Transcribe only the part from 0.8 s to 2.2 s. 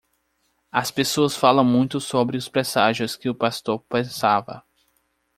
pessoas falam muito